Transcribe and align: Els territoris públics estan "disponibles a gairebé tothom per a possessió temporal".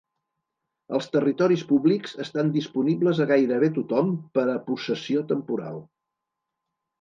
Els 0.99 1.09
territoris 1.15 1.65
públics 1.71 2.15
estan 2.25 2.49
"disponibles 2.55 3.21
a 3.21 3.27
gairebé 3.33 3.69
tothom 3.77 4.09
per 4.39 4.47
a 4.55 4.57
possessió 4.71 5.25
temporal". 5.35 5.79